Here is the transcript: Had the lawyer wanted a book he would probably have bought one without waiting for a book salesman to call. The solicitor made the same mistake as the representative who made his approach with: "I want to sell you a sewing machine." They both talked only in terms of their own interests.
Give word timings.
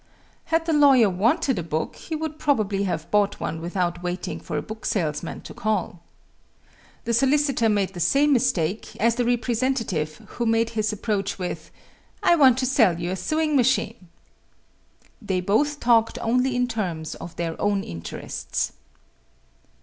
Had 0.45 0.65
the 0.65 0.73
lawyer 0.73 1.11
wanted 1.11 1.59
a 1.59 1.61
book 1.61 1.95
he 1.95 2.15
would 2.15 2.39
probably 2.39 2.85
have 2.85 3.11
bought 3.11 3.39
one 3.39 3.61
without 3.61 4.01
waiting 4.01 4.39
for 4.39 4.57
a 4.57 4.61
book 4.63 4.83
salesman 4.83 5.41
to 5.41 5.53
call. 5.53 5.99
The 7.03 7.13
solicitor 7.13 7.69
made 7.69 7.93
the 7.93 7.99
same 7.99 8.33
mistake 8.33 8.95
as 8.95 9.13
the 9.13 9.25
representative 9.25 10.15
who 10.27 10.47
made 10.47 10.71
his 10.71 10.91
approach 10.91 11.37
with: 11.37 11.69
"I 12.23 12.35
want 12.35 12.57
to 12.57 12.65
sell 12.65 12.99
you 12.99 13.11
a 13.11 13.15
sewing 13.15 13.55
machine." 13.55 14.09
They 15.21 15.39
both 15.39 15.79
talked 15.79 16.17
only 16.23 16.55
in 16.55 16.67
terms 16.67 17.13
of 17.13 17.35
their 17.35 17.55
own 17.61 17.83
interests. 17.83 18.73